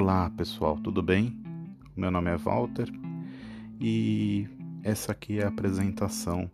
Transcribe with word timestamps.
Olá 0.00 0.30
pessoal, 0.30 0.76
tudo 0.76 1.02
bem? 1.02 1.36
Meu 1.96 2.08
nome 2.08 2.30
é 2.30 2.36
Walter 2.36 2.88
e 3.80 4.46
essa 4.84 5.10
aqui 5.10 5.40
é 5.40 5.44
a 5.44 5.48
apresentação 5.48 6.48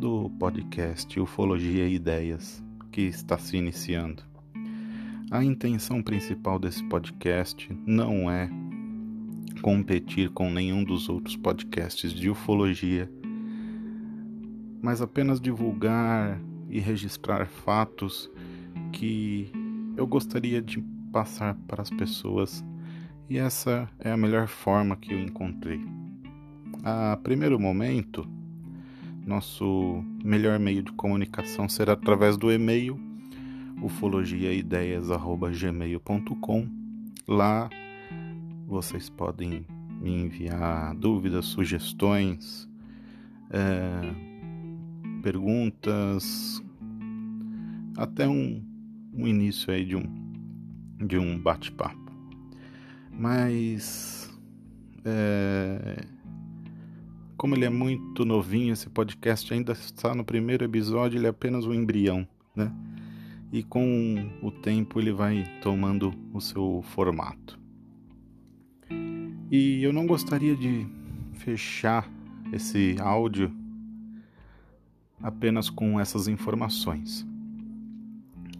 do 0.00 0.28
podcast 0.30 1.20
Ufologia 1.20 1.86
e 1.86 1.94
Ideias 1.94 2.60
que 2.90 3.02
está 3.02 3.38
se 3.38 3.56
iniciando. 3.56 4.24
A 5.30 5.44
intenção 5.44 6.02
principal 6.02 6.58
desse 6.58 6.82
podcast 6.82 7.72
não 7.86 8.28
é 8.28 8.50
competir 9.62 10.30
com 10.30 10.50
nenhum 10.50 10.82
dos 10.82 11.08
outros 11.08 11.36
podcasts 11.36 12.12
de 12.12 12.28
ufologia, 12.28 13.08
mas 14.82 15.00
apenas 15.00 15.40
divulgar 15.40 16.36
e 16.68 16.80
registrar 16.80 17.46
fatos 17.46 18.28
que 18.90 19.52
eu 19.96 20.04
gostaria 20.04 20.60
de 20.60 20.82
passar 21.12 21.54
para 21.68 21.80
as 21.80 21.90
pessoas 21.90 22.64
e 23.28 23.38
essa 23.38 23.88
é 23.98 24.10
a 24.10 24.16
melhor 24.16 24.48
forma 24.48 24.96
que 24.96 25.12
eu 25.12 25.18
encontrei. 25.18 25.84
A 26.82 27.18
primeiro 27.22 27.60
momento, 27.60 28.26
nosso 29.24 30.04
melhor 30.24 30.58
meio 30.58 30.82
de 30.82 30.90
comunicação 30.92 31.68
será 31.68 31.92
através 31.92 32.36
do 32.36 32.50
e-mail 32.50 32.98
ufologiaideias@gmail.com. 33.80 36.68
Lá 37.28 37.70
vocês 38.66 39.08
podem 39.08 39.64
me 40.00 40.10
enviar 40.10 40.96
dúvidas, 40.96 41.46
sugestões, 41.46 42.68
é, 43.50 44.00
perguntas, 45.22 46.60
até 47.96 48.28
um, 48.28 48.60
um 49.14 49.24
início 49.26 49.72
aí 49.72 49.84
de 49.84 49.96
um 49.96 50.20
de 51.04 51.18
um 51.18 51.36
bate-papo. 51.38 52.01
Mas 53.12 54.30
é, 55.04 56.04
como 57.36 57.54
ele 57.54 57.64
é 57.64 57.70
muito 57.70 58.24
novinho, 58.24 58.72
esse 58.72 58.88
podcast 58.88 59.52
ainda 59.52 59.72
está 59.72 60.14
no 60.14 60.24
primeiro 60.24 60.64
episódio, 60.64 61.18
ele 61.18 61.26
é 61.26 61.30
apenas 61.30 61.66
um 61.66 61.74
embrião, 61.74 62.26
né? 62.54 62.72
E 63.52 63.62
com 63.62 64.30
o 64.40 64.50
tempo 64.50 65.00
ele 65.00 65.12
vai 65.12 65.44
tomando 65.60 66.14
o 66.32 66.40
seu 66.40 66.82
formato. 66.82 67.60
E 69.50 69.82
eu 69.82 69.92
não 69.92 70.06
gostaria 70.06 70.56
de 70.56 70.86
fechar 71.34 72.08
esse 72.52 72.96
áudio 73.00 73.52
apenas 75.20 75.68
com 75.68 76.00
essas 76.00 76.28
informações. 76.28 77.26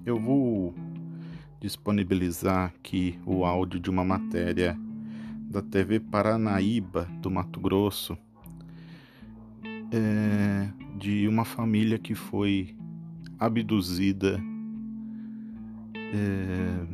Eu 0.04 0.18
vou 0.18 0.74
disponibilizar 1.62 2.72
aqui 2.76 3.16
o 3.24 3.44
áudio 3.44 3.78
de 3.78 3.88
uma 3.88 4.04
matéria 4.04 4.76
da 5.48 5.62
TV 5.62 6.00
Paranaíba 6.00 7.08
do 7.20 7.30
Mato 7.30 7.60
Grosso 7.60 8.18
é, 9.92 10.68
de 10.98 11.28
uma 11.28 11.44
família 11.44 12.00
que 12.00 12.16
foi 12.16 12.74
abduzida 13.38 14.42
é, 15.94 16.86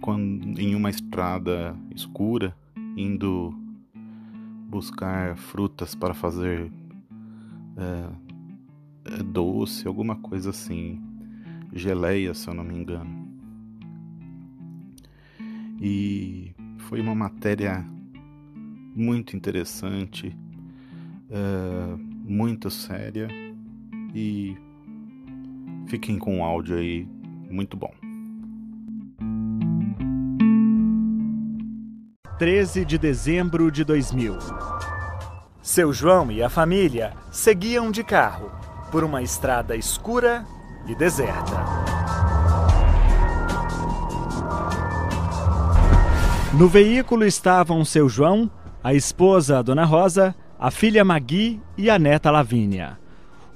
quando, 0.00 0.60
em 0.60 0.74
uma 0.74 0.90
estrada 0.90 1.76
escura 1.94 2.56
indo 2.96 3.54
buscar 4.68 5.36
frutas 5.36 5.94
para 5.94 6.12
fazer 6.12 6.72
é, 7.76 9.14
é 9.16 9.22
doce, 9.22 9.86
alguma 9.86 10.16
coisa 10.16 10.50
assim, 10.50 11.00
geleia, 11.72 12.34
se 12.34 12.48
eu 12.48 12.54
não 12.54 12.64
me 12.64 12.74
engano. 12.76 13.29
E 15.80 16.54
foi 16.88 17.00
uma 17.00 17.14
matéria 17.14 17.84
muito 18.94 19.36
interessante, 19.36 20.36
uh, 21.30 21.96
muito 22.24 22.70
séria 22.70 23.28
e 24.14 24.56
fiquem 25.86 26.18
com 26.18 26.40
o 26.40 26.44
áudio 26.44 26.76
aí, 26.76 27.08
muito 27.50 27.76
bom. 27.76 27.92
13 32.38 32.86
de 32.86 32.96
dezembro 32.96 33.70
de 33.70 33.84
2000. 33.84 34.38
Seu 35.62 35.92
João 35.92 36.32
e 36.32 36.42
a 36.42 36.48
família 36.48 37.12
seguiam 37.30 37.90
de 37.90 38.02
carro 38.02 38.50
por 38.90 39.04
uma 39.04 39.22
estrada 39.22 39.76
escura 39.76 40.46
e 40.86 40.94
deserta. 40.94 41.79
No 46.52 46.66
veículo 46.66 47.24
estavam 47.24 47.84
seu 47.84 48.08
João, 48.08 48.50
a 48.82 48.92
esposa 48.92 49.62
Dona 49.62 49.84
Rosa, 49.84 50.34
a 50.58 50.68
filha 50.68 51.04
Magui 51.04 51.60
e 51.78 51.88
a 51.88 51.96
neta 51.96 52.28
Lavínia. 52.28 52.98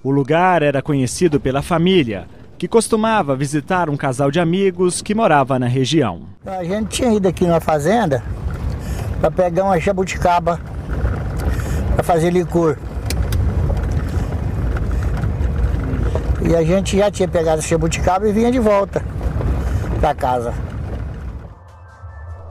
O 0.01 0.13
lugar 0.13 0.63
era 0.63 0.81
conhecido 0.81 1.41
pela 1.41 1.61
família, 1.61 2.29
que 2.57 2.69
costumava 2.69 3.35
visitar 3.35 3.91
um 3.91 3.97
casal 3.97 4.31
de 4.31 4.39
amigos 4.39 5.03
que 5.03 5.13
morava 5.13 5.59
na 5.59 5.67
região. 5.67 6.23
A 6.47 6.63
gente 6.63 6.89
tinha 6.91 7.13
ido 7.13 7.27
aqui 7.27 7.45
na 7.47 7.59
fazenda 7.59 8.23
para 9.21 9.31
pegar 9.31 9.65
uma 9.65 9.81
jabuticaba 9.81 10.61
para 11.97 12.05
fazer 12.05 12.31
licor. 12.31 12.79
E 16.49 16.55
a 16.55 16.63
gente 16.63 16.97
já 16.97 17.11
tinha 17.11 17.27
pegado 17.27 17.59
a 17.59 17.63
jabuticaba 17.63 18.29
e 18.29 18.33
vinha 18.33 18.53
de 18.53 18.61
volta 18.61 19.05
para 20.01 20.15
casa. 20.15 20.55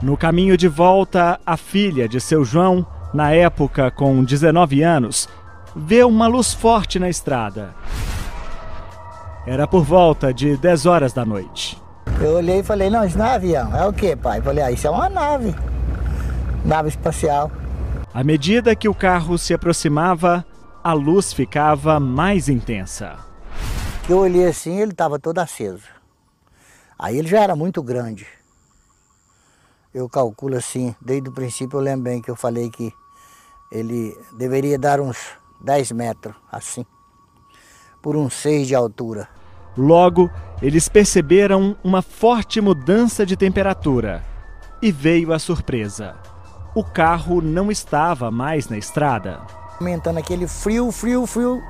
No 0.04 0.18
caminho 0.18 0.54
de 0.54 0.68
volta, 0.68 1.40
a 1.46 1.56
filha 1.56 2.06
de 2.06 2.20
seu 2.20 2.44
João, 2.44 2.86
na 3.14 3.32
época 3.32 3.90
com 3.90 4.22
19 4.22 4.82
anos, 4.82 5.26
vê 5.74 6.04
uma 6.04 6.26
luz 6.26 6.52
forte 6.52 6.98
na 6.98 7.08
estrada. 7.08 7.74
Era 9.46 9.66
por 9.66 9.82
volta 9.82 10.30
de 10.30 10.58
10 10.58 10.84
horas 10.84 11.14
da 11.14 11.24
noite. 11.24 11.82
Eu 12.20 12.34
olhei 12.34 12.58
e 12.58 12.62
falei, 12.62 12.90
não, 12.90 13.02
isso 13.02 13.16
não 13.16 13.24
é 13.24 13.34
avião. 13.36 13.74
É 13.74 13.86
o 13.86 13.94
que, 13.94 14.14
pai? 14.14 14.40
Eu 14.40 14.42
falei, 14.42 14.62
ah, 14.62 14.70
isso 14.70 14.86
é 14.86 14.90
uma 14.90 15.08
nave. 15.08 15.54
Nave 16.66 16.90
espacial. 16.90 17.50
À 18.12 18.22
medida 18.22 18.76
que 18.76 18.90
o 18.90 18.94
carro 18.94 19.38
se 19.38 19.54
aproximava, 19.54 20.44
a 20.82 20.92
luz 20.92 21.32
ficava 21.32 21.98
mais 21.98 22.50
intensa. 22.50 23.16
Eu 24.06 24.18
olhei 24.18 24.46
assim, 24.46 24.80
ele 24.80 24.92
estava 24.92 25.18
todo 25.18 25.38
aceso. 25.38 25.88
Aí 26.98 27.16
ele 27.16 27.26
já 27.26 27.40
era 27.40 27.56
muito 27.56 27.82
grande 27.82 28.26
eu 29.94 30.08
calculo 30.08 30.56
assim, 30.56 30.94
desde 31.00 31.28
o 31.28 31.32
princípio 31.32 31.78
eu 31.78 31.82
lembro 31.82 32.02
bem 32.02 32.20
que 32.20 32.28
eu 32.28 32.34
falei 32.34 32.68
que 32.68 32.92
ele 33.70 34.18
deveria 34.32 34.76
dar 34.76 35.00
uns 35.00 35.16
10 35.60 35.92
metros, 35.92 36.34
assim, 36.50 36.84
por 38.02 38.16
uns 38.16 38.34
6 38.34 38.66
de 38.66 38.74
altura. 38.74 39.28
Logo, 39.76 40.28
eles 40.60 40.88
perceberam 40.88 41.76
uma 41.82 42.02
forte 42.02 42.60
mudança 42.60 43.24
de 43.24 43.36
temperatura 43.36 44.24
e 44.82 44.90
veio 44.90 45.32
a 45.32 45.38
surpresa. 45.38 46.16
O 46.74 46.82
carro 46.82 47.40
não 47.40 47.70
estava 47.70 48.32
mais 48.32 48.68
na 48.68 48.76
estrada. 48.76 49.40
Aumentando 49.78 50.18
aquele 50.18 50.48
frio, 50.48 50.90
frio, 50.90 51.24
frio. 51.24 51.62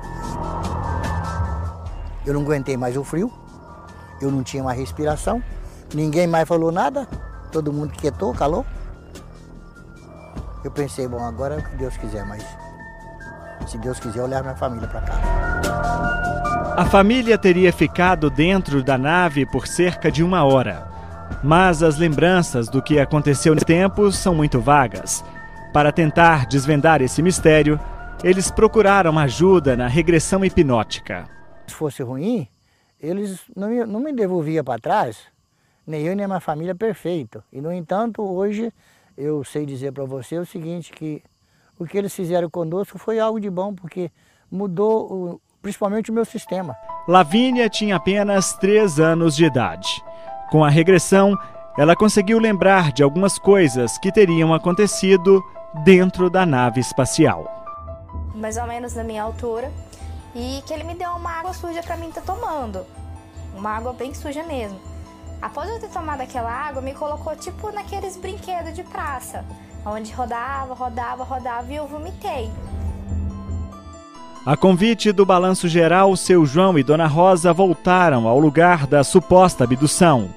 Eu 2.25 2.33
não 2.33 2.41
aguentei 2.41 2.75
mais 2.75 2.97
o 2.97 3.03
frio, 3.03 3.31
eu 4.19 4.31
não 4.31 4.41
tinha 4.41 4.63
mais 4.63 4.79
respiração, 4.79 5.43
ninguém 5.93 6.25
mais 6.25 6.47
falou 6.47 6.71
nada 6.71 7.07
todo 7.55 7.71
mundo 7.71 7.93
quietou, 7.93 8.33
calou. 8.33 8.65
Eu 10.61 10.69
pensei, 10.69 11.07
bom, 11.07 11.23
agora 11.23 11.55
é 11.55 11.59
o 11.59 11.63
que 11.63 11.75
Deus 11.77 11.95
quiser, 11.95 12.25
mas 12.25 12.43
se 13.65 13.77
Deus 13.77 13.97
quiser, 13.97 14.19
eu 14.19 14.27
levo 14.27 14.43
minha 14.43 14.57
família 14.57 14.85
para 14.89 14.99
cá. 14.99 15.13
A 16.75 16.85
família 16.85 17.37
teria 17.37 17.71
ficado 17.71 18.29
dentro 18.29 18.83
da 18.83 18.97
nave 18.97 19.45
por 19.45 19.67
cerca 19.67 20.11
de 20.11 20.21
uma 20.21 20.43
hora. 20.43 20.85
Mas 21.41 21.81
as 21.81 21.97
lembranças 21.97 22.67
do 22.67 22.81
que 22.81 22.99
aconteceu 22.99 23.53
nesse 23.53 23.65
tempo 23.65 24.11
são 24.11 24.35
muito 24.35 24.59
vagas. 24.59 25.23
Para 25.71 25.93
tentar 25.93 26.47
desvendar 26.47 27.01
esse 27.01 27.21
mistério, 27.21 27.79
eles 28.21 28.51
procuraram 28.51 29.17
ajuda 29.17 29.77
na 29.77 29.87
regressão 29.87 30.43
hipnótica. 30.43 31.23
Se 31.67 31.73
fosse 31.73 32.03
ruim, 32.03 32.49
eles 32.99 33.39
não, 33.55 33.69
não 33.87 33.99
me 34.01 34.11
devolviam 34.11 34.63
para 34.63 34.77
trás 34.77 35.34
nem 35.85 36.01
eu 36.03 36.15
nem 36.15 36.25
a 36.25 36.27
minha 36.27 36.39
família 36.39 36.73
perfeito. 36.73 37.43
E 37.51 37.61
no 37.61 37.71
entanto, 37.71 38.21
hoje 38.21 38.71
eu 39.17 39.43
sei 39.43 39.65
dizer 39.65 39.91
para 39.91 40.05
você 40.05 40.37
o 40.37 40.45
seguinte, 40.45 40.91
que 40.91 41.23
o 41.79 41.85
que 41.85 41.97
eles 41.97 42.13
fizeram 42.13 42.49
conosco 42.49 42.97
foi 42.97 43.19
algo 43.19 43.39
de 43.39 43.49
bom, 43.49 43.73
porque 43.73 44.11
mudou 44.51 45.11
o, 45.11 45.41
principalmente 45.61 46.11
o 46.11 46.13
meu 46.13 46.25
sistema. 46.25 46.75
Lavínia 47.07 47.69
tinha 47.69 47.95
apenas 47.95 48.53
três 48.53 48.99
anos 48.99 49.35
de 49.35 49.45
idade. 49.45 50.03
Com 50.49 50.63
a 50.63 50.69
regressão, 50.69 51.37
ela 51.77 51.95
conseguiu 51.95 52.39
lembrar 52.39 52.91
de 52.91 53.03
algumas 53.03 53.37
coisas 53.37 53.97
que 53.97 54.11
teriam 54.11 54.53
acontecido 54.53 55.43
dentro 55.83 56.29
da 56.29 56.45
nave 56.45 56.79
espacial. 56.79 57.51
Mais 58.33 58.57
ou 58.57 58.67
menos 58.67 58.93
na 58.95 59.03
minha 59.03 59.23
altura, 59.23 59.71
e 60.33 60.61
que 60.65 60.73
ele 60.73 60.83
me 60.83 60.93
deu 60.93 61.11
uma 61.11 61.31
água 61.31 61.53
suja 61.53 61.81
para 61.81 61.97
mim 61.97 62.09
estar 62.09 62.21
tá 62.21 62.33
tomando. 62.33 62.85
Uma 63.55 63.71
água 63.71 63.93
bem 63.93 64.13
suja 64.13 64.43
mesmo. 64.43 64.79
Após 65.41 65.69
eu 65.69 65.79
ter 65.79 65.89
tomado 65.89 66.21
aquela 66.21 66.51
água, 66.51 66.81
me 66.81 66.93
colocou 66.93 67.35
tipo 67.35 67.71
naqueles 67.71 68.17
brinquedos 68.17 68.73
de 68.73 68.83
praça, 68.83 69.45
onde 69.85 70.11
rodava, 70.11 70.73
rodava, 70.73 71.23
rodava 71.23 71.71
e 71.71 71.75
eu 71.75 71.87
vomitei. 71.87 72.51
A 74.45 74.55
convite 74.55 75.11
do 75.11 75.25
balanço 75.25 75.67
geral, 75.67 76.15
seu 76.15 76.45
João 76.45 76.77
e 76.77 76.83
Dona 76.83 77.07
Rosa 77.07 77.51
voltaram 77.51 78.27
ao 78.27 78.39
lugar 78.39 78.85
da 78.85 79.03
suposta 79.03 79.63
abdução, 79.63 80.29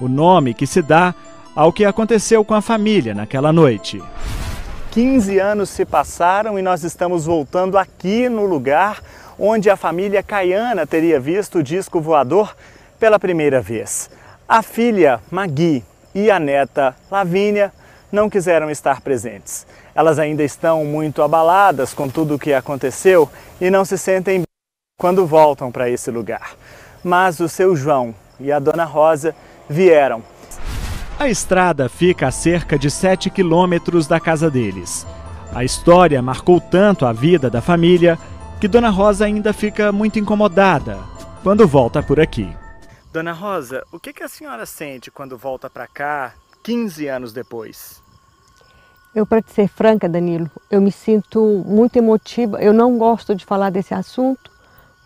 o 0.00 0.08
nome 0.08 0.54
que 0.54 0.66
se 0.66 0.80
dá 0.80 1.14
ao 1.54 1.72
que 1.72 1.84
aconteceu 1.84 2.44
com 2.44 2.54
a 2.54 2.62
família 2.62 3.14
naquela 3.14 3.52
noite. 3.52 4.02
15 4.90 5.38
anos 5.38 5.68
se 5.68 5.84
passaram 5.84 6.58
e 6.58 6.62
nós 6.62 6.84
estamos 6.84 7.26
voltando 7.26 7.76
aqui 7.76 8.28
no 8.28 8.46
lugar 8.46 9.02
onde 9.38 9.70
a 9.70 9.76
família 9.76 10.22
Caiana 10.22 10.86
teria 10.86 11.20
visto 11.20 11.58
o 11.58 11.62
disco 11.62 12.00
voador 12.00 12.54
pela 12.98 13.18
primeira 13.18 13.60
vez. 13.60 14.10
A 14.52 14.62
filha 14.62 15.20
Magui 15.30 15.84
e 16.12 16.28
a 16.28 16.40
neta 16.40 16.96
Lavínia 17.08 17.72
não 18.10 18.28
quiseram 18.28 18.68
estar 18.68 19.00
presentes. 19.00 19.64
Elas 19.94 20.18
ainda 20.18 20.42
estão 20.42 20.84
muito 20.84 21.22
abaladas 21.22 21.94
com 21.94 22.08
tudo 22.08 22.34
o 22.34 22.38
que 22.38 22.52
aconteceu 22.52 23.30
e 23.60 23.70
não 23.70 23.84
se 23.84 23.96
sentem 23.96 24.38
bem 24.38 24.46
quando 24.98 25.24
voltam 25.24 25.70
para 25.70 25.88
esse 25.88 26.10
lugar. 26.10 26.56
Mas 27.04 27.38
o 27.38 27.48
seu 27.48 27.76
João 27.76 28.12
e 28.40 28.50
a 28.50 28.58
dona 28.58 28.82
Rosa 28.84 29.36
vieram 29.68 30.20
a 31.16 31.28
estrada 31.28 31.88
fica 31.88 32.26
a 32.26 32.30
cerca 32.32 32.76
de 32.76 32.90
7 32.90 33.30
quilômetros 33.30 34.08
da 34.08 34.18
casa 34.18 34.50
deles. 34.50 35.06
A 35.54 35.62
história 35.62 36.20
marcou 36.20 36.60
tanto 36.60 37.06
a 37.06 37.12
vida 37.12 37.48
da 37.48 37.60
família 37.60 38.18
que 38.58 38.66
Dona 38.66 38.88
Rosa 38.88 39.26
ainda 39.26 39.52
fica 39.52 39.92
muito 39.92 40.18
incomodada 40.18 40.98
quando 41.44 41.68
volta 41.68 42.02
por 42.02 42.18
aqui. 42.18 42.48
Dona 43.12 43.32
Rosa, 43.32 43.84
o 43.90 43.98
que, 43.98 44.22
a 44.22 44.28
senhora 44.28 44.64
sente 44.64 45.10
quando 45.10 45.36
volta 45.36 45.68
para 45.68 45.88
cá 45.88 46.32
15 46.62 47.08
anos 47.08 47.32
depois? 47.32 48.00
Eu, 49.12 49.26
para 49.26 49.42
ser 49.48 49.66
franca, 49.66 50.08
Danilo, 50.08 50.48
eu 50.70 50.80
me 50.80 50.92
sinto 50.92 51.64
muito 51.66 51.96
emotiva. 51.96 52.62
Eu 52.62 52.72
não 52.72 52.96
gosto 52.96 53.34
de 53.34 53.44
falar 53.44 53.70
desse 53.70 53.92
assunto 53.92 54.48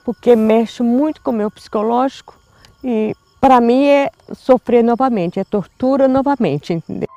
porque 0.04 0.36
mexe 0.36 0.82
muito 0.82 1.22
com 1.22 1.30
o 1.30 1.34
meu 1.34 1.50
psicológico 1.50 2.38
e 2.82 3.16
para 3.40 3.58
mim 3.58 3.86
é 3.86 4.10
sofrer 4.34 4.84
novamente, 4.84 5.40
é 5.40 5.44
tortura 5.44 6.06
novamente, 6.06 6.74
entendeu? 6.74 7.08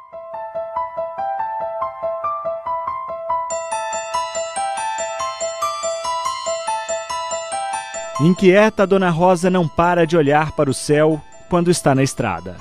Inquieta, 8.19 8.88
Dona 8.88 9.10
Rosa 9.10 9.50
não 9.50 9.68
para 9.68 10.06
de 10.06 10.18
olhar 10.18 10.52
para 10.54 10.69
o 10.69 10.74
céu 10.74 11.22
quando 11.50 11.69
está 11.69 11.94
na 11.94 12.04
estrada. 12.04 12.58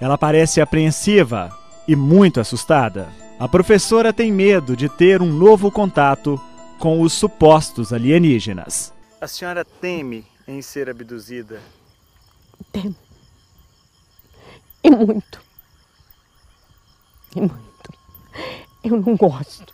Ela 0.00 0.18
parece 0.18 0.60
apreensiva 0.60 1.50
e 1.88 1.96
muito 1.96 2.40
assustada. 2.40 3.08
A 3.38 3.48
professora 3.48 4.12
tem 4.12 4.30
medo 4.30 4.76
de 4.76 4.88
ter 4.88 5.22
um 5.22 5.32
novo 5.32 5.70
contato 5.70 6.40
com 6.78 7.00
os 7.00 7.12
supostos 7.12 7.92
alienígenas. 7.92 8.92
A 9.20 9.26
senhora 9.26 9.64
teme 9.64 10.26
em 10.46 10.60
ser 10.60 10.90
abduzida 10.90 11.60
Temo. 12.72 12.94
E 14.82 14.90
muito. 14.90 15.40
E 17.34 17.40
muito. 17.40 17.92
Eu 18.84 19.00
não 19.00 19.16
gosto. 19.16 19.72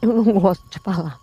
Eu 0.00 0.22
não 0.22 0.40
gosto 0.40 0.68
de 0.70 0.78
falar. 0.78 1.20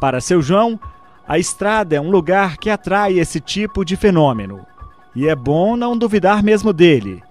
Para 0.00 0.20
seu 0.20 0.42
João, 0.42 0.78
a 1.26 1.38
estrada 1.38 1.96
é 1.96 2.00
um 2.00 2.10
lugar 2.10 2.56
que 2.56 2.70
atrai 2.70 3.18
esse 3.18 3.40
tipo 3.40 3.84
de 3.84 3.96
fenômeno. 3.96 4.66
E 5.14 5.26
é 5.26 5.34
bom 5.34 5.76
não 5.76 5.96
duvidar 5.96 6.42
mesmo 6.42 6.72
dele. 6.72 7.22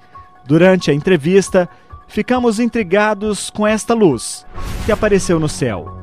Durante 0.46 0.92
a 0.92 0.94
entrevista, 0.94 1.70
ficamos 2.08 2.60
intrigados 2.60 3.50
com 3.50 3.66
esta 3.66 3.94
luz 3.94 4.46
que 4.86 4.92
apareceu 4.92 5.40
no 5.40 5.48
céu. 5.48 5.98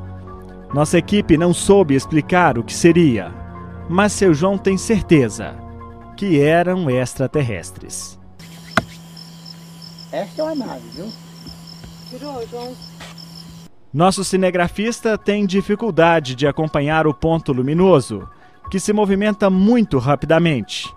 Nossa 0.73 0.97
equipe 0.97 1.37
não 1.37 1.53
soube 1.53 1.95
explicar 1.95 2.59
o 2.59 2.65
que 2.65 2.73
seria, 2.73 3.33
mas 3.89 4.13
seu 4.13 4.33
João 4.33 4.57
tem 4.57 4.79
certeza 4.79 5.55
que 6.17 6.41
eram 6.41 6.89
extraterrestres. 6.89 8.19
Esta 10.11 10.43
é 10.43 10.45
uma 10.45 10.55
nave, 10.55 10.89
viu? 10.95 11.13
Tirou, 12.09 12.47
João. 12.49 12.77
Nosso 13.93 14.25
cinegrafista 14.25 15.19
tem 15.19 15.45
dificuldade 15.45 16.35
de 16.35 16.47
acompanhar 16.47 17.07
o 17.07 17.13
ponto 17.13 17.53
luminoso, 17.53 18.27
que 18.71 18.81
se 18.81 18.91
movimenta 18.91 19.51
muito 19.51 19.99
rapidamente 19.99 20.91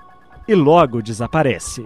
e 0.47 0.55
logo 0.55 1.01
desaparece. 1.01 1.85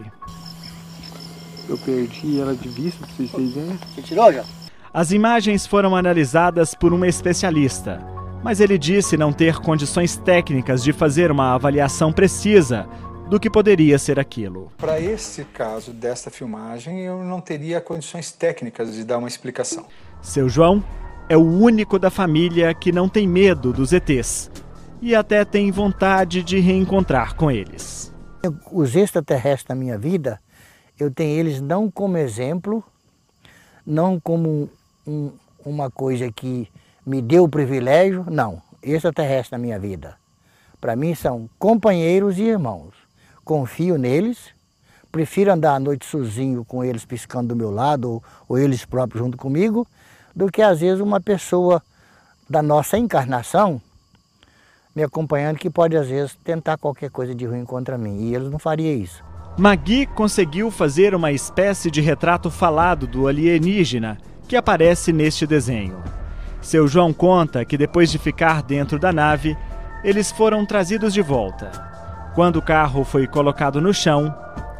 Eu 1.68 1.80
perdi 1.80 2.40
ela 2.40 2.56
de 2.56 2.70
vista, 2.70 3.08
pra 3.08 3.16
vocês 3.16 3.54
verem. 3.56 3.80
Você 3.96 4.04
tirou 4.04 4.32
já? 4.32 4.46
As 4.94 5.12
imagens 5.12 5.66
foram 5.66 5.96
analisadas 5.96 6.76
por 6.76 6.94
um 6.94 7.04
especialista, 7.04 8.06
mas 8.44 8.60
ele 8.60 8.78
disse 8.78 9.18
não 9.18 9.34
ter 9.34 9.58
condições 9.58 10.16
técnicas 10.16 10.84
de 10.84 10.94
fazer 10.94 11.32
uma 11.32 11.56
avaliação 11.56 12.14
precisa 12.14 12.88
do 13.28 13.40
que 13.40 13.50
poderia 13.50 13.98
ser 13.98 14.20
aquilo. 14.20 14.72
Para 14.78 15.00
esse 15.00 15.44
caso 15.46 15.92
desta 15.92 16.30
filmagem, 16.30 17.02
eu 17.02 17.24
não 17.24 17.42
teria 17.42 17.82
condições 17.82 18.32
técnicas 18.32 18.94
de 18.94 19.04
dar 19.04 19.18
uma 19.18 19.28
explicação. 19.28 19.88
Seu 20.22 20.50
João 20.50 20.84
é 21.30 21.38
o 21.38 21.42
único 21.42 21.98
da 21.98 22.10
família 22.10 22.74
que 22.74 22.92
não 22.92 23.08
tem 23.08 23.28
medo 23.28 23.72
dos 23.72 23.94
ETs 23.94 24.52
e 25.02 25.16
até 25.16 25.46
tem 25.46 25.72
vontade 25.72 26.44
de 26.44 26.60
reencontrar 26.60 27.36
com 27.36 27.50
eles. 27.50 28.14
Os 28.72 28.96
extraterrestres 28.96 29.70
na 29.70 29.76
minha 29.76 29.98
vida, 29.98 30.40
eu 31.00 31.10
tenho 31.10 31.40
eles 31.40 31.62
não 31.62 31.90
como 31.90 32.18
exemplo, 32.18 32.84
não 33.86 34.20
como 34.20 34.70
um, 35.08 35.32
uma 35.66 35.90
coisa 35.90 36.30
que 36.32 36.68
me 37.06 37.22
deu 37.22 37.46
o 37.46 37.50
privilégio, 37.50 38.26
não. 38.30 38.62
Extraterrestre 38.84 39.58
na 39.58 39.62
minha 39.62 39.80
vida. 39.80 40.16
Para 40.82 40.96
mim 40.96 41.16
são 41.16 41.50
companheiros 41.58 42.38
e 42.38 42.44
irmãos. 42.44 42.94
Confio 43.44 43.98
neles, 43.98 44.54
prefiro 45.12 45.52
andar 45.52 45.76
à 45.76 45.80
noite 45.80 46.06
sozinho 46.06 46.64
com 46.66 46.84
eles 46.84 47.06
piscando 47.06 47.50
do 47.50 47.56
meu 47.56 47.72
lado, 47.72 48.10
ou, 48.10 48.24
ou 48.48 48.58
eles 48.58 48.86
próprios 48.86 49.24
junto 49.24 49.38
comigo, 49.38 49.88
do 50.40 50.50
que 50.50 50.62
às 50.62 50.80
vezes 50.80 51.02
uma 51.02 51.20
pessoa 51.20 51.84
da 52.50 52.62
nossa 52.62 52.98
encarnação 52.98 53.82
me 54.96 55.04
acompanhando 55.04 55.58
que 55.58 55.70
pode 55.70 55.98
às 55.98 56.08
vezes 56.08 56.38
tentar 56.46 56.78
qualquer 56.78 57.12
coisa 57.12 57.36
de 57.36 57.46
ruim 57.46 57.66
contra 57.66 57.98
mim. 57.98 58.22
E 58.22 58.36
eles 58.36 58.50
não 58.50 58.58
fariam 58.58 58.98
isso. 58.98 59.22
Magui 59.58 60.06
conseguiu 60.06 60.72
fazer 60.72 61.14
uma 61.14 61.34
espécie 61.34 61.92
de 61.92 62.00
retrato 62.00 62.50
falado 62.50 63.06
do 63.06 63.28
alienígena 63.28 64.18
que 64.48 64.56
aparece 64.56 65.12
neste 65.12 65.46
desenho. 65.46 66.02
Seu 66.62 66.88
João 66.88 67.12
conta 67.12 67.66
que 67.66 67.78
depois 67.78 68.10
de 68.10 68.18
ficar 68.18 68.64
dentro 68.64 68.98
da 68.98 69.12
nave, 69.12 69.58
eles 70.06 70.32
foram 70.32 70.66
trazidos 70.66 71.14
de 71.14 71.22
volta. 71.22 71.70
Quando 72.34 72.56
o 72.56 72.62
carro 72.62 73.04
foi 73.04 73.28
colocado 73.28 73.82
no 73.82 73.94
chão, 73.94 74.34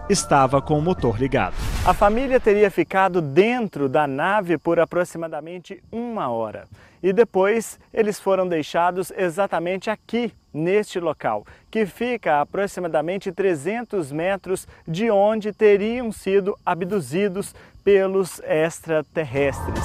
estava 0.10 0.60
com 0.62 0.78
o 0.78 0.82
motor 0.82 1.20
ligado. 1.20 1.54
A 1.86 1.94
família 1.94 2.40
teria 2.40 2.72
ficado 2.72 3.22
dentro 3.22 3.88
da 3.88 4.08
nave 4.08 4.58
por 4.58 4.80
aproximadamente 4.80 5.82
uma 5.92 6.30
hora. 6.30 6.68
E 7.02 7.14
depois 7.14 7.80
eles 7.94 8.20
foram 8.20 8.48
deixados 8.48 9.12
exatamente 9.16 9.90
aqui, 9.90 10.34
neste 10.54 11.00
local, 11.00 11.46
que 11.72 11.86
fica 11.86 12.34
a 12.34 12.42
aproximadamente 12.42 13.32
300 13.32 14.12
metros 14.12 14.68
de 14.86 15.10
onde 15.10 15.54
teriam 15.54 16.12
sido 16.12 16.58
abduzidos 16.66 17.56
pelos 17.84 18.42
extraterrestres. 18.42 19.80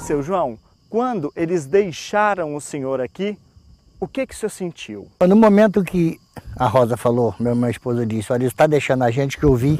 Seu 0.00 0.22
João, 0.22 0.58
quando 0.90 1.32
eles 1.34 1.64
deixaram 1.64 2.54
o 2.54 2.60
senhor 2.60 3.00
aqui, 3.00 3.38
o 4.02 4.08
que 4.08 4.26
que 4.26 4.34
o 4.34 4.36
senhor 4.36 4.50
sentiu? 4.50 5.08
No 5.20 5.36
momento 5.36 5.84
que 5.84 6.18
a 6.56 6.66
Rosa 6.66 6.96
falou, 6.96 7.36
minha, 7.38 7.54
minha 7.54 7.70
esposa 7.70 8.04
disse, 8.04 8.32
olha, 8.32 8.46
está 8.46 8.66
deixando 8.66 9.04
a 9.04 9.12
gente 9.12 9.38
que 9.38 9.44
eu 9.44 9.54
vi, 9.54 9.78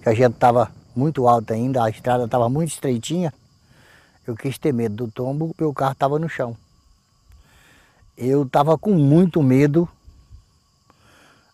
que 0.00 0.08
a 0.08 0.14
gente 0.14 0.34
estava 0.34 0.70
muito 0.94 1.26
alto 1.26 1.52
ainda, 1.52 1.82
a 1.82 1.90
estrada 1.90 2.26
estava 2.26 2.48
muito 2.48 2.70
estreitinha, 2.70 3.34
eu 4.24 4.36
quis 4.36 4.58
ter 4.58 4.72
medo 4.72 4.94
do 4.94 5.10
tombo, 5.10 5.48
porque 5.48 5.64
o 5.64 5.74
carro 5.74 5.90
estava 5.90 6.20
no 6.20 6.28
chão. 6.28 6.56
Eu 8.16 8.44
estava 8.44 8.78
com 8.78 8.92
muito 8.92 9.42
medo, 9.42 9.88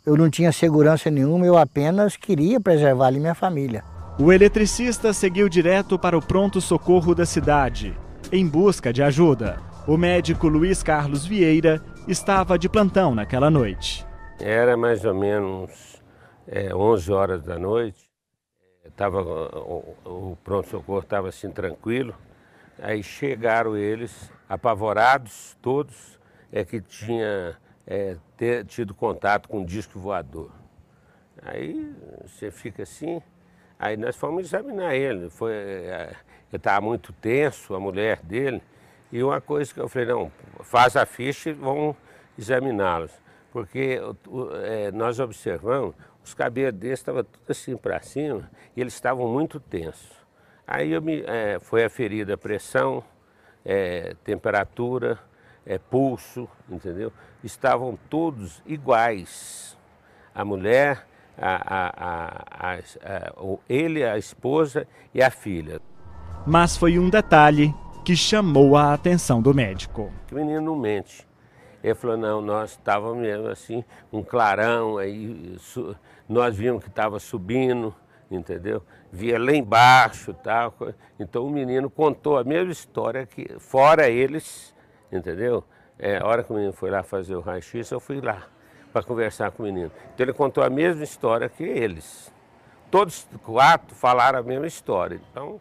eu 0.05 0.15
não 0.15 0.29
tinha 0.29 0.53
segurança 0.53 1.11
nenhuma, 1.11 1.47
eu 1.47 1.57
apenas 1.57 2.19
queria 2.19 2.61
preservar 2.61 3.07
ali 3.07 3.19
minha 3.19 3.35
família. 3.35 3.83
O 4.19 4.31
eletricista 4.31 5.15
seguiu 5.15 5.49
direto 5.49 5.99
para 5.99 6.19
o 6.19 6.23
pronto-socorro 6.23 7.15
da 7.15 7.25
cidade, 7.25 7.97
em 8.31 8.47
busca 8.47 8.93
de 8.93 9.03
ajuda. 9.03 9.59
O 9.87 9.97
médico 9.97 10.49
Luiz 10.49 10.83
Carlos 10.83 11.27
Vieira 11.27 11.83
estava 12.07 12.59
de 12.59 12.69
plantão 12.69 13.15
naquela 13.15 13.51
noite. 13.51 14.07
Era 14.41 14.77
mais 14.77 15.05
ou 15.05 15.15
menos 15.15 16.03
é, 16.47 16.75
11 16.75 17.13
horas 17.13 17.43
da 17.43 17.59
noite. 17.59 18.11
Tava, 18.97 19.23
o, 19.23 19.97
o 20.05 20.39
pronto-socorro 20.45 21.01
estava 21.01 21.29
assim 21.29 21.51
tranquilo. 21.51 22.15
Aí 22.79 23.03
chegaram 23.03 23.77
eles, 23.77 24.31
apavorados 24.49 25.57
todos, 25.63 26.19
é 26.53 26.65
que 26.65 26.81
tinha 26.81 27.57
é, 27.87 28.17
ter, 28.37 28.65
tido 28.67 28.95
contato 28.95 29.49
com 29.49 29.61
um 29.61 29.65
disco 29.65 29.99
voador. 29.99 30.51
Aí 31.43 31.95
você 32.23 32.51
fica 32.51 32.83
assim, 32.83 33.23
aí 33.79 33.97
nós 33.97 34.17
fomos 34.17 34.45
examinar 34.45 34.95
ele. 34.95 35.31
Foi, 35.31 35.53
é, 35.53 36.15
ele 36.51 36.57
estava 36.57 36.81
muito 36.81 37.13
tenso, 37.13 37.75
a 37.75 37.81
mulher 37.81 38.21
dele, 38.23 38.63
e 39.15 39.23
uma 39.23 39.41
coisa 39.41 39.73
que 39.73 39.79
eu 39.79 39.89
falei, 39.89 40.09
não, 40.09 40.33
faz 40.65 40.97
a 40.97 41.07
ficha 41.07 41.51
e 41.51 41.53
vamos 41.53 41.95
examiná-los. 42.37 43.13
Porque 43.53 44.01
é, 44.65 44.91
nós 44.91 45.21
observamos, 45.21 45.95
os 46.25 46.35
cabelos 46.35 46.81
deles 46.81 46.99
estavam 46.99 47.23
tudo 47.23 47.45
assim 47.49 47.77
para 47.77 48.03
cima 48.03 48.51
e 48.77 48.81
eles 48.81 48.93
estavam 48.93 49.29
muito 49.29 49.61
tensos. 49.61 50.11
Aí 50.67 50.91
eu 50.91 51.01
me, 51.01 51.23
é, 51.29 51.61
foi 51.61 51.85
aferida 51.85 52.35
a 52.35 52.37
pressão, 52.37 53.05
é, 53.65 54.17
temperatura, 54.25 55.17
é, 55.65 55.79
pulso, 55.79 56.49
entendeu? 56.69 57.13
Estavam 57.45 57.97
todos 58.11 58.61
iguais. 58.67 59.79
A 60.35 60.45
mulher, 60.45 61.07
a, 61.39 61.55
a, 61.77 62.75
a, 62.75 63.59
ele, 63.69 64.03
a 64.03 64.19
esposa 64.19 64.89
e 65.15 65.23
a 65.23 65.31
filha. 65.31 65.81
Mas 66.45 66.77
foi 66.77 66.99
um 66.99 67.09
detalhe 67.09 67.73
que 68.05 68.15
chamou 68.15 68.77
a 68.77 68.93
atenção 68.93 69.41
do 69.41 69.55
médico. 69.55 70.13
O 70.31 70.35
menino 70.35 70.61
não 70.61 70.77
mente. 70.77 71.27
Ele 71.83 71.95
falou, 71.95 72.17
não, 72.17 72.41
nós 72.41 72.73
estávamos 72.73 73.19
mesmo 73.19 73.49
assim, 73.49 73.83
um 74.13 74.23
clarão, 74.23 74.99
aí 74.99 75.57
nós 76.29 76.55
vimos 76.55 76.83
que 76.83 76.89
estava 76.89 77.19
subindo, 77.19 77.95
entendeu? 78.31 78.83
Via 79.11 79.39
lá 79.39 79.53
embaixo 79.53 80.35
tal. 80.35 80.75
Então 81.19 81.47
o 81.47 81.51
menino 81.51 81.89
contou 81.89 82.37
a 82.37 82.45
mesma 82.45 82.73
história 82.73 83.27
que, 83.27 83.59
fora 83.59 84.09
eles, 84.09 84.75
entendeu? 85.11 85.65
É, 85.99 86.19
a 86.19 86.27
hora 86.27 86.43
que 86.45 86.53
o 86.53 86.55
menino 86.55 86.73
foi 86.73 86.91
lá 86.91 87.03
fazer 87.03 87.37
o 87.37 87.41
raio-x, 87.41 87.91
eu 87.91 88.01
fui 88.01 88.21
lá 88.21 88.43
para 88.93 89.03
conversar 89.03 89.51
com 89.51 89.63
o 89.63 89.67
menino. 89.67 89.91
Então 90.15 90.25
ele 90.25 90.33
contou 90.33 90.63
a 90.63 90.71
mesma 90.71 91.05
história 91.05 91.49
que 91.49 91.63
eles. 91.63 92.33
Todos 92.91 93.27
quatro 93.43 93.95
falaram 93.95 94.39
a 94.39 94.43
mesma 94.43 94.67
história. 94.67 95.21
Então 95.31 95.61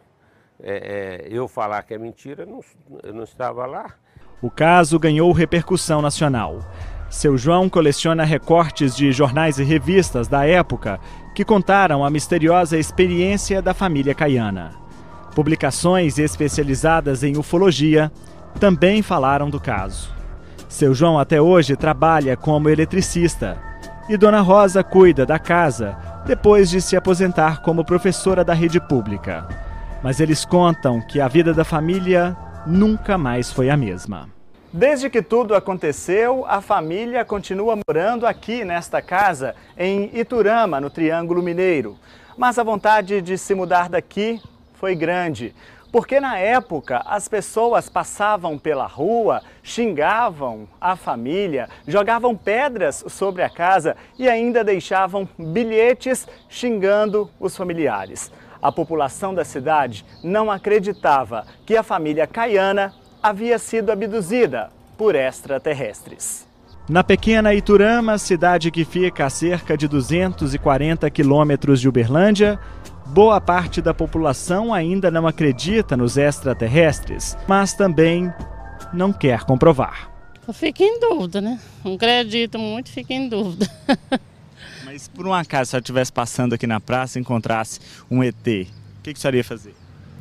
é, 0.62 1.26
é, 1.26 1.28
eu 1.30 1.48
falar 1.48 1.82
que 1.82 1.94
é 1.94 1.98
mentira, 1.98 2.46
não, 2.46 2.60
eu 3.02 3.12
não 3.12 3.24
estava 3.24 3.66
lá. 3.66 3.94
O 4.40 4.50
caso 4.50 4.98
ganhou 4.98 5.32
repercussão 5.32 6.00
nacional. 6.00 6.60
Seu 7.10 7.36
João 7.36 7.68
coleciona 7.68 8.24
recortes 8.24 8.94
de 8.96 9.12
jornais 9.12 9.58
e 9.58 9.64
revistas 9.64 10.28
da 10.28 10.46
época 10.46 10.98
que 11.34 11.44
contaram 11.44 12.04
a 12.04 12.10
misteriosa 12.10 12.76
experiência 12.76 13.62
da 13.62 13.72
família 13.72 14.14
Caiana. 14.14 14.72
Publicações 15.34 16.18
especializadas 16.18 17.22
em 17.22 17.36
ufologia 17.36 18.10
também 18.58 19.02
falaram 19.02 19.50
do 19.50 19.60
caso. 19.60 20.12
Seu 20.68 20.94
João 20.94 21.18
até 21.18 21.40
hoje 21.40 21.76
trabalha 21.76 22.36
como 22.36 22.68
eletricista 22.68 23.58
e 24.08 24.16
Dona 24.16 24.40
Rosa 24.40 24.82
cuida 24.82 25.24
da 25.24 25.38
casa 25.38 25.96
depois 26.26 26.70
de 26.70 26.80
se 26.80 26.96
aposentar 26.96 27.62
como 27.62 27.84
professora 27.84 28.44
da 28.44 28.54
rede 28.54 28.80
pública 28.80 29.46
mas 30.04 30.20
eles 30.20 30.44
contam 30.44 31.00
que 31.00 31.18
a 31.18 31.26
vida 31.26 31.54
da 31.54 31.64
família 31.64 32.36
nunca 32.66 33.16
mais 33.16 33.50
foi 33.50 33.70
a 33.70 33.76
mesma. 33.76 34.28
Desde 34.70 35.08
que 35.08 35.22
tudo 35.22 35.54
aconteceu, 35.54 36.44
a 36.46 36.60
família 36.60 37.24
continua 37.24 37.74
morando 37.74 38.26
aqui 38.26 38.66
nesta 38.66 39.00
casa, 39.00 39.54
em 39.78 40.10
Iturama, 40.12 40.78
no 40.78 40.90
Triângulo 40.90 41.42
Mineiro. 41.42 41.96
Mas 42.36 42.58
a 42.58 42.62
vontade 42.62 43.22
de 43.22 43.38
se 43.38 43.54
mudar 43.54 43.88
daqui 43.88 44.42
foi 44.74 44.94
grande, 44.94 45.54
porque 45.90 46.20
na 46.20 46.38
época 46.38 47.02
as 47.06 47.26
pessoas 47.26 47.88
passavam 47.88 48.58
pela 48.58 48.86
rua, 48.86 49.40
xingavam 49.62 50.68
a 50.78 50.96
família, 50.96 51.66
jogavam 51.88 52.36
pedras 52.36 53.02
sobre 53.08 53.42
a 53.42 53.48
casa 53.48 53.96
e 54.18 54.28
ainda 54.28 54.62
deixavam 54.62 55.26
bilhetes 55.38 56.28
xingando 56.50 57.30
os 57.40 57.56
familiares. 57.56 58.30
A 58.64 58.72
população 58.72 59.34
da 59.34 59.44
cidade 59.44 60.06
não 60.22 60.50
acreditava 60.50 61.44
que 61.66 61.76
a 61.76 61.82
família 61.82 62.26
Caiana 62.26 62.94
havia 63.22 63.58
sido 63.58 63.92
abduzida 63.92 64.70
por 64.96 65.14
extraterrestres. 65.14 66.48
Na 66.88 67.04
pequena 67.04 67.52
Iturama, 67.52 68.16
cidade 68.16 68.70
que 68.70 68.82
fica 68.86 69.26
a 69.26 69.30
cerca 69.30 69.76
de 69.76 69.86
240 69.86 71.10
quilômetros 71.10 71.78
de 71.78 71.90
Uberlândia, 71.90 72.58
boa 73.04 73.38
parte 73.38 73.82
da 73.82 73.92
população 73.92 74.72
ainda 74.72 75.10
não 75.10 75.26
acredita 75.26 75.94
nos 75.94 76.16
extraterrestres, 76.16 77.36
mas 77.46 77.74
também 77.74 78.32
não 78.94 79.12
quer 79.12 79.44
comprovar. 79.44 80.10
Eu 80.48 80.54
fico 80.54 80.82
em 80.82 80.98
dúvida, 80.98 81.42
né? 81.42 81.60
Não 81.84 81.96
acredito 81.96 82.58
muito, 82.58 82.90
fico 82.90 83.12
em 83.12 83.28
dúvida. 83.28 83.70
Mas 84.94 85.08
por 85.08 85.26
um 85.26 85.34
acaso, 85.34 85.70
se 85.70 85.74
ela 85.74 85.80
estivesse 85.80 86.12
passando 86.12 86.54
aqui 86.54 86.68
na 86.68 86.78
praça 86.78 87.18
e 87.18 87.20
encontrasse 87.20 87.80
um 88.08 88.22
ET, 88.22 88.36
o 88.36 89.02
que, 89.02 89.12
que 89.12 89.18
você 89.18 89.26
iria 89.26 89.42
fazer? 89.42 89.74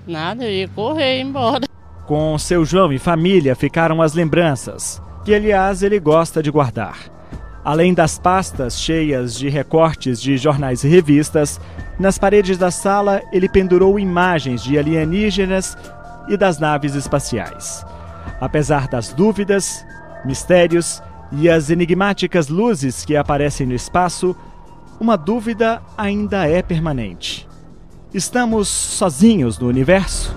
Nada, 0.07 0.45
eu 0.45 0.49
ia 0.49 0.67
correr 0.67 1.17
e 1.17 1.19
ir 1.19 1.21
embora. 1.21 1.67
Com 2.07 2.35
seu 2.39 2.65
João 2.65 2.91
e 2.91 2.97
família 2.97 3.55
ficaram 3.55 4.01
as 4.01 4.15
lembranças, 4.15 4.99
que 5.23 5.31
aliás 5.31 5.83
ele 5.83 5.99
gosta 5.99 6.41
de 6.41 6.49
guardar. 6.49 6.97
Além 7.63 7.93
das 7.93 8.17
pastas 8.17 8.79
cheias 8.79 9.35
de 9.35 9.47
recortes 9.47 10.19
de 10.19 10.37
jornais 10.37 10.83
e 10.83 10.87
revistas, 10.87 11.61
nas 11.99 12.17
paredes 12.17 12.57
da 12.57 12.71
sala 12.71 13.21
ele 13.31 13.47
pendurou 13.47 13.99
imagens 13.99 14.63
de 14.63 14.75
alienígenas 14.79 15.77
e 16.27 16.35
das 16.35 16.57
naves 16.57 16.95
espaciais. 16.95 17.85
Apesar 18.41 18.87
das 18.87 19.13
dúvidas, 19.13 19.85
mistérios 20.25 20.99
e 21.31 21.47
as 21.47 21.69
enigmáticas 21.69 22.47
luzes 22.47 23.05
que 23.05 23.15
aparecem 23.15 23.67
no 23.67 23.75
espaço, 23.75 24.35
uma 24.99 25.17
dúvida 25.17 25.81
ainda 25.97 26.47
é 26.47 26.61
permanente. 26.61 27.47
Estamos 28.13 28.67
sozinhos 28.67 29.57
no 29.57 29.67
universo? 29.67 30.33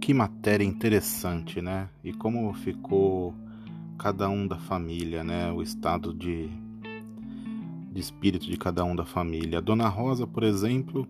Que 0.00 0.14
matéria 0.14 0.64
interessante, 0.64 1.60
né? 1.60 1.88
E 2.02 2.12
como 2.12 2.52
ficou 2.54 3.34
cada 3.98 4.28
um 4.28 4.46
da 4.46 4.56
família, 4.56 5.22
né? 5.22 5.52
O 5.52 5.60
estado 5.60 6.14
de, 6.14 6.48
de 7.92 8.00
espírito 8.00 8.46
de 8.46 8.56
cada 8.56 8.84
um 8.84 8.96
da 8.96 9.04
família. 9.04 9.58
A 9.58 9.60
Dona 9.60 9.88
Rosa, 9.88 10.26
por 10.26 10.42
exemplo, 10.42 11.06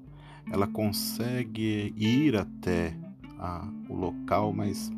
ela 0.51 0.67
consegue 0.67 1.95
ir 1.97 2.37
até 2.37 2.95
a, 3.41 3.67
o 3.89 3.95
local, 3.95 4.53
mas 4.53 4.93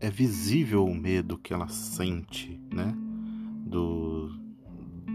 é 0.00 0.10
visível 0.10 0.84
o 0.84 0.94
medo 0.94 1.36
que 1.36 1.52
ela 1.52 1.68
sente, 1.68 2.58
né? 2.72 2.94
Do, 3.66 4.30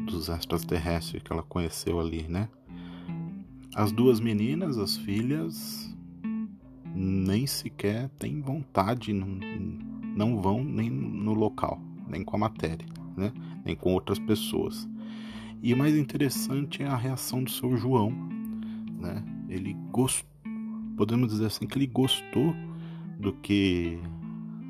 dos 0.06 0.30
extraterrestres 0.30 1.24
que 1.24 1.34
ela 1.34 1.44
conheceu 1.44 2.00
ali, 2.00 2.24
né? 2.28 2.48
As 3.74 3.92
duas 3.92 4.20
meninas, 4.20 4.78
as 4.78 4.98
filhas, 4.98 5.96
nem 6.94 7.48
sequer 7.48 8.10
têm 8.20 8.42
vontade, 8.42 9.14
não, 9.14 9.40
não 10.16 10.42
vão 10.42 10.64
nem 10.64 10.90
no 10.90 11.34
local, 11.34 11.82
nem 12.08 12.24
com 12.24 12.36
a 12.36 12.40
matéria, 12.40 12.86
né? 13.18 13.32
Nem 13.66 13.76
com 13.76 13.94
outras 13.94 14.20
pessoas. 14.20 14.88
E 15.64 15.74
o 15.74 15.78
mais 15.78 15.96
interessante 15.96 16.84
é 16.84 16.88
a 16.88 16.96
reação 16.96 17.44
do 17.44 17.50
seu 17.50 17.76
João, 17.78 18.12
né? 19.00 19.24
Ele 19.48 19.74
gostou 19.92 20.32
podemos 21.02 21.30
dizer 21.30 21.48
assim 21.48 21.66
que 21.66 21.80
ele 21.80 21.88
gostou 21.88 22.54
do 23.20 23.34
que 23.34 23.98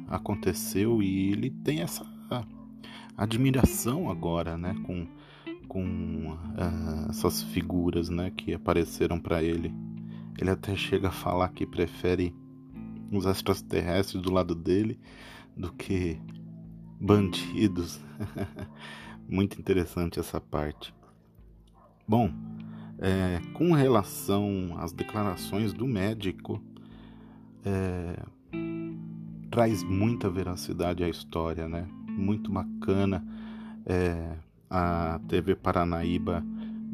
aconteceu 0.07 1.03
e 1.03 1.29
ele 1.29 1.49
tem 1.49 1.81
essa 1.81 2.05
admiração 3.17 4.09
agora, 4.09 4.57
né, 4.57 4.73
com 4.85 5.05
com 5.67 6.31
uh, 6.31 7.09
essas 7.09 7.43
figuras, 7.43 8.07
né, 8.07 8.31
que 8.31 8.53
apareceram 8.53 9.19
para 9.19 9.43
ele. 9.43 9.73
Ele 10.39 10.49
até 10.49 10.73
chega 10.73 11.09
a 11.09 11.11
falar 11.11 11.49
que 11.49 11.65
prefere 11.65 12.33
os 13.11 13.25
extraterrestres 13.25 14.21
do 14.21 14.31
lado 14.31 14.55
dele 14.55 14.97
do 15.55 15.73
que 15.73 16.17
bandidos. 16.97 17.99
Muito 19.27 19.59
interessante 19.59 20.17
essa 20.17 20.39
parte. 20.39 20.93
Bom, 22.07 22.31
é, 23.01 23.41
com 23.53 23.73
relação 23.73 24.75
às 24.77 24.91
declarações 24.91 25.73
do 25.73 25.87
médico, 25.87 26.61
é, 27.65 28.23
traz 29.49 29.83
muita 29.83 30.29
veracidade 30.29 31.03
à 31.03 31.09
história, 31.09 31.67
né? 31.67 31.87
Muito 32.07 32.51
bacana. 32.51 33.25
É, 33.85 34.37
a 34.69 35.19
TV 35.27 35.55
Paranaíba, 35.55 36.45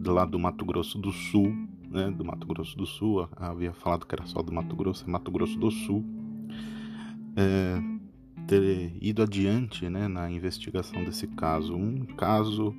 lado 0.05 0.31
do 0.31 0.39
Mato 0.39 0.65
Grosso 0.65 0.97
do 0.97 1.11
Sul, 1.11 1.53
né? 1.89 2.09
Do 2.09 2.23
Mato 2.23 2.47
Grosso 2.47 2.77
do 2.77 2.85
Sul, 2.85 3.27
havia 3.35 3.73
falado 3.73 4.05
que 4.05 4.15
era 4.15 4.25
só 4.25 4.41
do 4.41 4.53
Mato 4.53 4.75
Grosso, 4.77 5.03
é 5.05 5.11
Mato 5.11 5.29
Grosso 5.29 5.59
do 5.59 5.69
Sul. 5.69 6.05
É, 7.35 7.97
ter 8.47 8.93
ido 9.01 9.21
adiante 9.21 9.89
né, 9.89 10.07
na 10.07 10.31
investigação 10.31 11.03
desse 11.03 11.27
caso. 11.27 11.75
Um 11.75 12.05
caso 12.05 12.73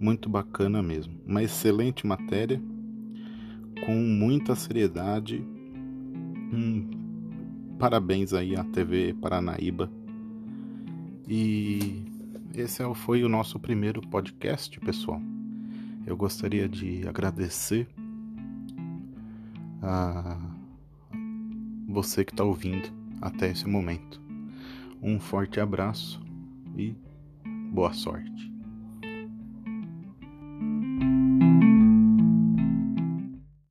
muito 0.00 0.28
bacana 0.30 0.82
mesmo. 0.82 1.12
Uma 1.26 1.42
excelente 1.42 2.06
matéria, 2.06 2.60
com 3.84 3.94
muita 3.94 4.54
seriedade. 4.56 5.44
Hum, 6.52 6.88
parabéns 7.78 8.32
aí 8.32 8.56
à 8.56 8.64
TV 8.64 9.14
Paranaíba. 9.20 9.92
E 11.28 12.02
esse 12.54 12.82
é 12.82 12.94
foi 12.94 13.22
o 13.22 13.28
nosso 13.28 13.60
primeiro 13.60 14.00
podcast, 14.00 14.80
pessoal. 14.80 15.20
Eu 16.06 16.16
gostaria 16.16 16.68
de 16.68 17.06
agradecer 17.06 17.86
a 19.82 20.38
você 21.86 22.24
que 22.24 22.32
está 22.32 22.42
ouvindo 22.42 22.88
até 23.20 23.50
esse 23.50 23.68
momento. 23.68 24.20
Um 25.02 25.20
forte 25.20 25.60
abraço 25.60 26.20
e 26.76 26.94
boa 27.72 27.92
sorte. 27.92 28.49